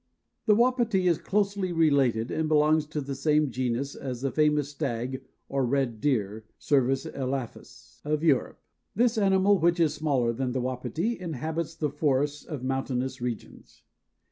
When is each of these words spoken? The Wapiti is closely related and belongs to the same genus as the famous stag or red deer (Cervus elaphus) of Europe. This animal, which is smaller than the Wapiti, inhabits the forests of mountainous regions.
The 0.47 0.55
Wapiti 0.55 1.05
is 1.07 1.19
closely 1.19 1.71
related 1.71 2.31
and 2.31 2.49
belongs 2.49 2.87
to 2.87 3.01
the 3.01 3.13
same 3.13 3.51
genus 3.51 3.93
as 3.93 4.21
the 4.21 4.31
famous 4.31 4.69
stag 4.69 5.23
or 5.47 5.63
red 5.63 6.01
deer 6.01 6.43
(Cervus 6.59 7.05
elaphus) 7.05 8.01
of 8.03 8.23
Europe. 8.23 8.59
This 8.95 9.15
animal, 9.19 9.59
which 9.59 9.79
is 9.79 9.93
smaller 9.93 10.33
than 10.33 10.53
the 10.53 10.59
Wapiti, 10.61 11.19
inhabits 11.19 11.75
the 11.75 11.91
forests 11.91 12.43
of 12.43 12.63
mountainous 12.63 13.21
regions. 13.21 13.83